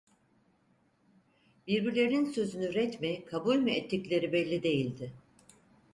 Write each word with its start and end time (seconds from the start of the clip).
Birbirlerinin 1.67 2.25
sözünü 2.31 2.73
ret 2.73 3.01
mi, 3.01 3.25
kabul 3.25 3.55
mü 3.55 3.71
ettikleri 3.71 4.33
belli 4.33 4.63
değildi. 4.63 5.13